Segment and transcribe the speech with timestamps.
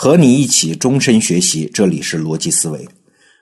[0.00, 2.86] 和你一起终身学习，这里是逻辑思维。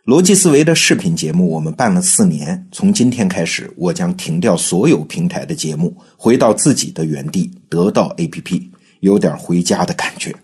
[0.07, 10.35] 逻辑思维的视频节目我们办了四年，从今天开始，我将停掉所有平台的节目，回到自己的原地——得到 APP，有点回家的感觉。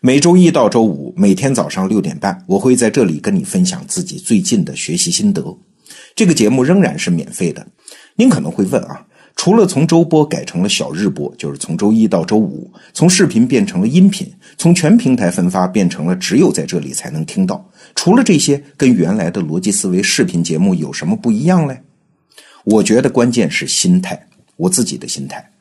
[0.00, 5.56] 每周一到周五，每天早上六点半，我会在这里跟你分享自己最近的学习心得。
[6.16, 7.64] 这个节目仍然是免费的。
[8.16, 9.06] 您可能会问啊？
[9.36, 17.64] 除了从周播改成了小日播，就是从周一到周五；从视频变成了音频；从全平台分发变成了只有在这里才能听到。
[17.94, 21.80] 除了这些，跟原来的逻辑思维视频节目有什么不一样嘞？
[22.64, 25.52] 我觉得关键是心态，我自己的心态。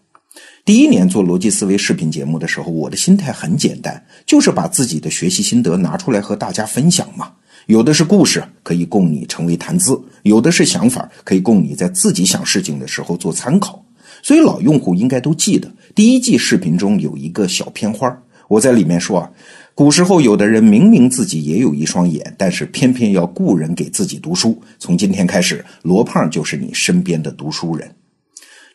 [0.64, 7.34] 第一年做逻辑思维视频节目的时候，我的心态很简单，就是把自己的学习心得拿出来和大家分享嘛。
[7.68, 13.84] 有的是故事，可以供你成为谈资；有的是想法，可以供你在自己想事情的时候做参考。
[14.22, 18.16] 所以老用户应该都记得，第一季视频中有一个小片花，
[18.48, 19.32] 我在里面说啊，
[19.74, 24.62] 古时候有的人明明自己也有一双眼，但是偏偏要雇人给自己读书。
[24.78, 27.90] 从今天开始，罗胖就是你身边的读书人。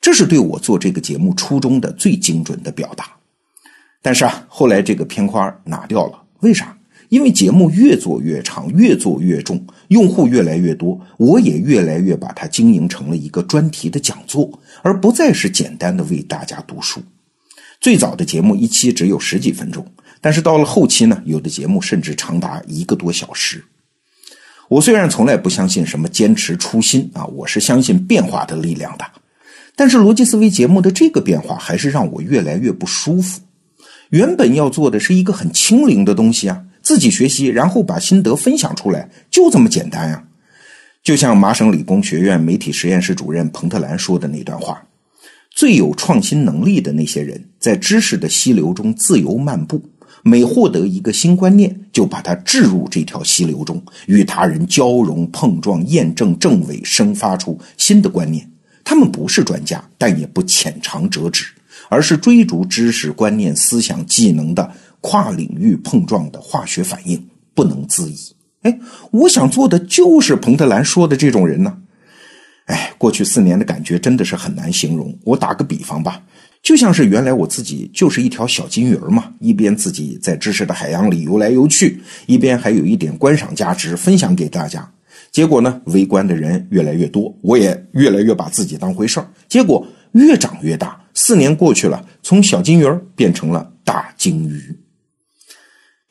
[0.01, 3.05] 这是对我做这个节目初衷的最精准的表达。
[4.03, 6.77] 但是啊，后来这个片花拿掉了，为啥？
[7.11, 14.49] 因为节目越做越长，越做越重，用户越来越多，我也越来越把它经营成了一个专题的讲座，
[14.83, 17.03] 而不再是简单的为大家读书。
[17.81, 19.85] 最早的节目一期只有十几分钟，
[20.21, 23.65] 但是到了后期呢，有的节目甚至长达一个多小时。
[24.69, 29.05] 我虽然从来不相信什么坚持初心啊，我是相信变化的力量的，
[29.75, 33.41] 但是逻辑思维节目的这个变化还是让我越来越不舒服。
[34.11, 36.63] 原本要做的是一个很轻灵的东西啊。
[36.91, 40.25] 自己学习，然后把心得分享出来，就这么简单呀！
[41.05, 44.83] 就像麻省理工学院媒体实验室主任彭特兰说的那段话
[45.55, 49.81] ：“最有创新能力的那些人，在知识的溪流中自由漫步，
[50.25, 58.45] 每获得一个新观念，就把它置入这条溪流中，与他人交融、碰撞、验证、证伪，生发出新的观念。
[58.83, 61.45] 他们不是专家，但也不浅尝辄止，
[61.89, 64.69] 而是追逐知识、观念、思想、技能的。”
[65.01, 68.17] 跨领域碰撞的化学反应不能自已。
[68.63, 68.79] 哎，
[69.11, 71.79] 我想做的就是彭特兰说的这种人呢。
[72.67, 75.19] 哎，过去四年的感觉真的是很难形容。
[75.25, 76.23] 我打个比方吧，
[76.63, 84.89] 就像是原来我自己就是一条小金鱼儿嘛，一边自己在知识的海洋里游来游去，一边还有一点观赏价值分享给大家。
[85.33, 91.01] 结果呢，围观的人越来越多，我也越来越把自己当回事儿，结果越长越大。
[91.15, 94.79] 四年过去了，从小金鱼儿变成了大鲸鱼。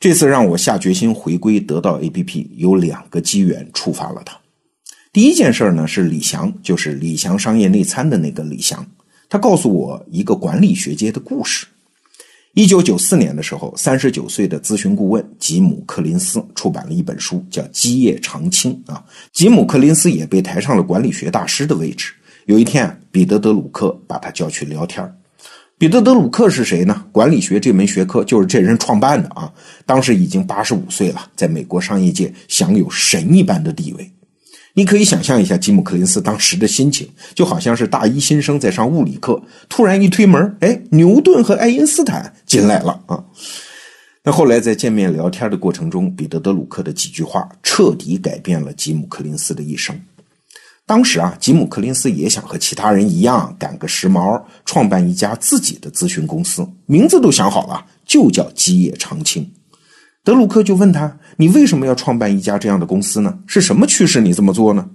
[0.00, 4.34] 这次让我下决心回归得到 APP，有两个机缘触发了它。
[5.12, 8.84] 第一件事呢是李翔，就是李翔商业内参的那个李翔，
[9.28, 11.66] 他告诉我一个管理学界的故事。
[12.54, 19.04] 一九九四年的时候，三十九岁的咨询顾问吉姆·克林斯出版了一本书，叫《基业长青》啊。
[19.34, 22.14] 吉姆·克林斯也被抬上了管理学大师的位置。
[22.46, 25.14] 有一天，彼得·德鲁克把他叫去聊天儿
[25.80, 27.06] 彼得·德鲁克是谁呢？
[27.10, 29.50] 管理学这门学科就是这人创办的啊！
[29.86, 34.12] 当时已经八十五岁了，在美国商业界享有神一般的地位。
[34.74, 43.24] 你可以想象一下吉姆·克林斯当时的心情，就好像是大一新生在上物理课，突然一推门，哎，牛顿和爱因斯坦进来了啊！
[44.22, 49.98] 那后来在见面聊天的过程中，彼得·德鲁克的几句话彻底改变了吉姆·克林斯的一生。
[50.90, 59.48] 当时啊，吉姆·克林斯也想和其他人一样赶个时髦，创办一家自己的咨询公司，名字都想好了，就叫基业长青。
[60.24, 63.38] 德鲁克就问他：“你为什么要创办一家这样的公司呢？
[63.46, 64.90] 是什么驱使你这么做呢？”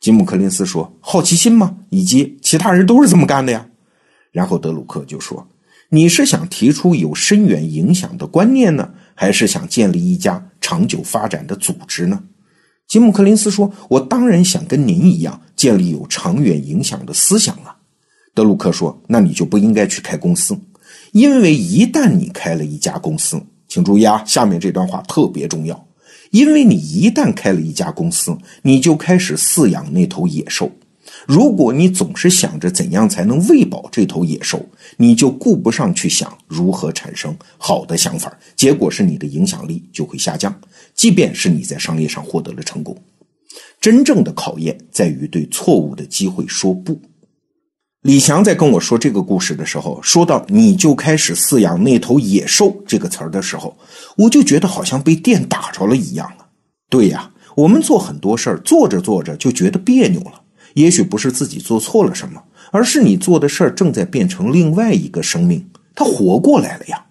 [0.00, 1.76] 吉姆·克林斯说：“好奇心吗？
[1.90, 3.66] 以及其他人都是这么干的呀。”
[4.32, 5.46] 然后德鲁克就说
[5.92, 12.18] ：“你是想提出有深远影响的观念呢，还是想建立一家长久发展的组织呢？”
[12.88, 17.76] 吉姆·克林斯说：“我当然想跟您一样建立有长远影响的思想了。”
[18.32, 20.58] 德鲁克说：“那你就不应该去开公司，
[21.12, 23.38] 因为一旦你开了一家公司，
[23.68, 25.86] 请注意啊，下面这段话特别重要。
[26.30, 30.70] 因为你一旦开了一家公司，你就开始饲养那头野兽。
[31.28, 34.64] 如果你总是想着怎样才能喂饱这头野兽，
[34.96, 40.58] 你就顾不上去想如何产生好的想法，结果是你的影响力就会下降。”
[40.96, 42.96] 即便是你在商业上获得了成功，
[43.78, 46.98] 真正的考验在于对错误的机会说不。
[48.00, 53.76] 李翔在跟我说这个故事的时候，说到“你就开始饲养那头野兽”这个词儿的时候，
[54.16, 56.48] 我就觉得好像被电打着了一样啊！
[56.88, 60.40] 对呀，我们做很多事儿，做着做着就觉得别扭了。
[60.74, 67.06] 也许不是自己做错了什么，而是你做的事儿正在变成另外一个生命，它活过来了呀。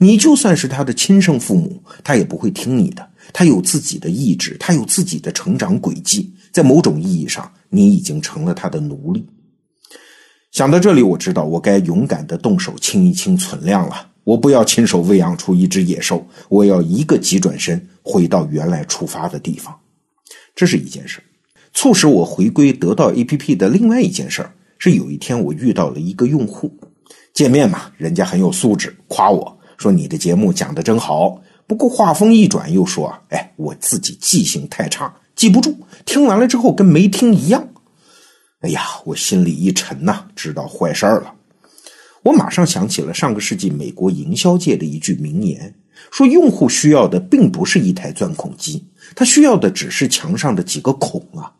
[0.00, 3.04] 你就算是他的亲生父母，他也不会听你的。
[3.32, 6.32] 他有自己的意志，他有自己的成长轨迹。
[6.52, 9.26] 在某种意义上，你已经成了他的奴隶。
[10.52, 14.08] 想到这里，我知道我该勇敢的动手清一清存量了。
[14.22, 19.76] 我不要亲手喂养出一只野兽，我要一个急转身回到原来出发的地方。
[20.54, 21.20] 这是一件事。
[21.78, 26.76] 促使我回归得到 APP 的另外一件事儿是，有一天我遇到了一个用户，
[27.32, 31.40] 见面嘛，人家很有素质，夸我说你的节目讲的真好。
[31.68, 35.72] 不过话锋一转，又说：“哎，我自己记性太差，记不住，
[36.04, 37.68] 听完了之后跟没听一样。”
[38.62, 41.32] 哎呀，我心里一沉呐，知道坏事儿了。
[42.24, 45.72] 我马上想起了上个世纪美国营销界的一句名言，
[46.10, 48.84] 说用户需要的并不是一台钻孔机，
[49.14, 51.54] 他需要的只是墙上的几个孔啊。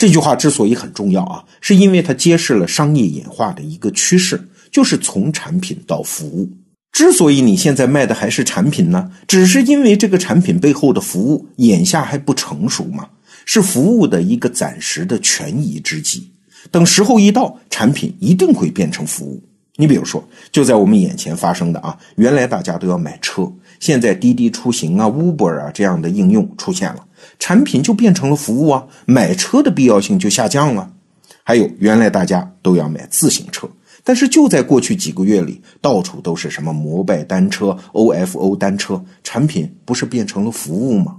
[0.00, 4.42] 这句话之所以很重要啊，是因为它揭示了商业演化的一个趋势，
[4.72, 6.50] 就是从产品到服务。
[6.90, 13.06] 之所以你现在卖的还是产品呢，只是因为这个产品背后的服务眼下还不成熟嘛，
[13.44, 16.32] 是服务的一个暂时的权宜之计。
[16.70, 19.42] 等时候一到，产品一定会变成服务。
[19.76, 27.04] 你比如说，就在我们眼前发生的啊，原来大家都要买车，现在滴滴出行啊、Uber 啊这样的应用出现了，
[27.38, 30.92] 产品就变成了服务啊，买车的必要性就下降了。
[31.42, 33.68] 还有，原来大家都要买自行车。
[34.02, 41.16] 但是就在过去几个月里，到处都是什么摩拜单车、OFO 单车产品，不是变成了服务吗？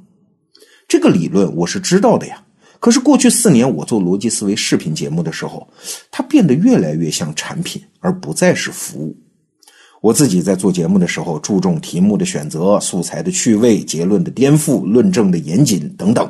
[0.88, 2.44] 这个理论我是知道的呀。
[2.80, 5.68] 可是过去四年我做逻辑思维视频节目的时候，
[6.10, 9.16] 它变得越来越像产品，而不再是服务。
[10.02, 16.28] 我自己在做节目的时候，注重题目的选择、素材的趣味、结论的颠覆、论证的严谨等等。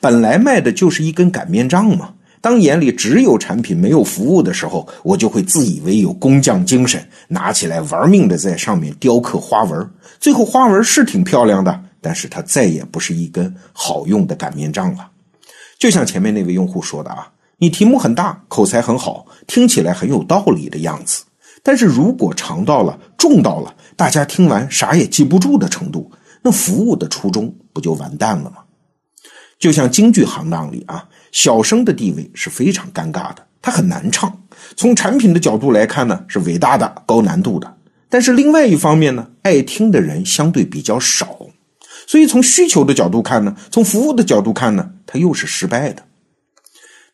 [0.00, 2.14] 本来卖的就是一根擀面杖嘛。
[2.40, 9.90] 当眼里只有产品没有服务的时候，我就会自以为有工匠精神，拿起来玩命的在上面雕刻花纹。
[10.20, 15.08] 最后花纹是挺漂亮的，但是它再也不是一根好用的擀面杖了。
[15.78, 17.28] 就像前面那位用户说的啊，
[17.58, 21.24] 你题目很大，口才很好，听起来很有道理的样子。
[21.62, 26.10] 但是如果长到了、重到了，大家听完啥也记不住的程度，
[26.42, 28.58] 那服务的初衷不就完蛋了吗？
[29.58, 31.08] 就像京剧行当里啊。
[31.30, 34.42] 小生的地位是非常尴尬的，他很难唱。
[34.76, 37.74] 从产品的角度来看呢，是伟大的、高难度的。
[38.10, 41.46] 但是另外一方面呢，爱听的人相对比较少，
[42.06, 46.02] 所以从需求的角度看呢，从服务的角度看呢，它又是失败的。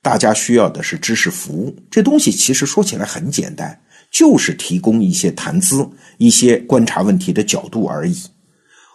[0.02, 3.80] 大家需要的是知识服务，这东西其实说起来很简单，
[4.18, 8.20] 就是提供一些谈资、一些观察问题的角度而已。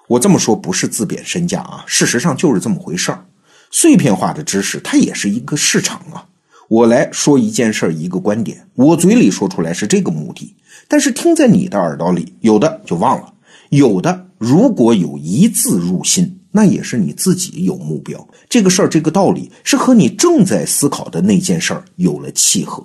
[0.09, 3.25] 我这么说不是自贬身价啊，事实上就是这么回事儿。
[3.71, 6.27] 碎片化的知识，它也是一个市场啊。
[6.67, 10.53] 我来说一件事儿，一个观点，我嘴里说出来是这个目的，
[10.89, 13.33] 但是听在你的耳朵里，有的就忘了，
[13.69, 18.27] 有的如果有一字入心，那也是你自己有目标。
[18.49, 22.83] 这个事儿，这个道理是和你正在思考的那件事儿有了契合。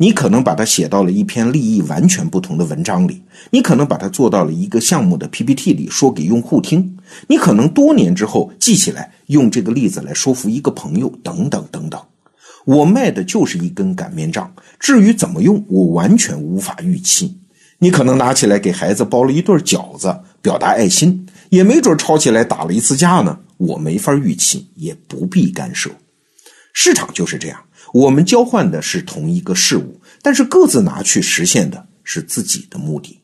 [0.00, 6.96] 你可能把它写到了一篇利益完全不同的文章里，你可能把它做到了一个项目的 PPT 里说给用户听，
[7.26, 12.00] 你可能多年之后记起来用这个例子来说服一个朋友，等等等等。
[12.64, 17.36] 我卖的就是一根擀面杖，至于怎么用，我完全无法预期。
[17.80, 23.36] 你可能拿起来给孩子包了一顿饺子，表达爱心，也没准抄起来打了一次架呢。
[23.56, 25.90] 我没法预期，也不必干涉。
[26.72, 27.58] 市场就是这样。
[27.92, 33.18] 我们交换的是同一个事物，但是各自拿去实现的是自己的目的。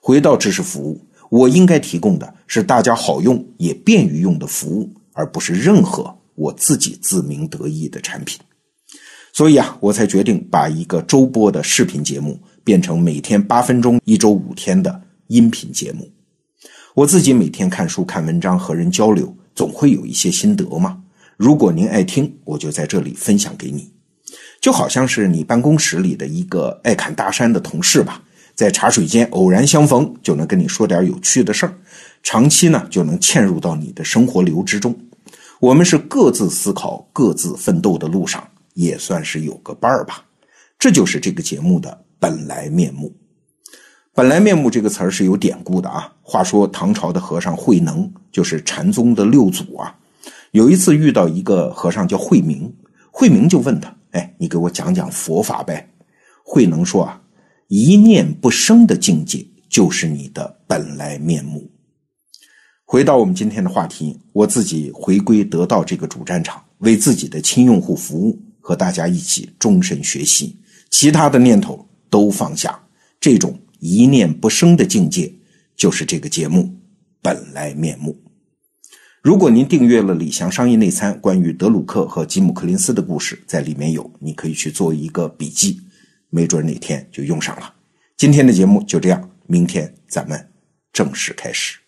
[0.00, 8.40] 回到知识服务，我应该提供的是大家好用也便于用的服务，而不是任何我自己自鸣得意的产品。
[9.32, 16.10] 所以啊，我才决定把一个周播的视频节目变成每天八分钟、一周五天的音频节目。
[16.94, 21.02] 我自己每天看书、看文章、和人交流，总会有一些心得嘛。
[21.36, 23.92] 如果您爱听，我就在这里分享给你，
[24.60, 28.22] 就好像是你办公室里的一个爱侃大山的同事吧，
[28.54, 31.74] 在茶水间偶然相逢，就能跟你说点有趣的事儿，
[32.22, 34.94] 长期呢就能嵌入到你的生活流之中。
[35.58, 40.24] 我们是各自思考、各自奋斗的路上，也算是有个伴儿吧。
[40.78, 43.14] 这就是这个节目的本来面目。
[44.12, 46.12] 本来面目这个词儿是有典故的啊。
[46.20, 49.94] 话说唐朝的和尚慧能，就是禅宗的六祖啊。
[50.52, 52.70] 有一次遇到一个和尚叫慧明，
[53.10, 55.88] 慧明就问他：“哎，你给我讲讲佛法呗？”
[56.44, 57.20] 慧能说：“啊，
[57.68, 61.70] 一念不生的境界就是你的本来面目。”
[62.84, 70.54] 回到我们今天的话题，我自己回归得到这个主战场，为自己的亲用户服务，和大家一起终身学习，
[70.90, 72.78] 其他的念头都放下，
[73.18, 75.32] 这种一念不生的境界，
[75.74, 76.70] 就是这个节目
[77.22, 78.14] 本来面目。
[79.22, 85.80] 如果您订阅了李翔商业内参，关于德鲁克和吉姆·克林斯的故事在里面有，你可以去做一个笔记，
[86.28, 87.72] 没准哪天就用上了。
[88.16, 90.48] 今天的节目就这样，明天咱们
[90.92, 91.78] 正式开始。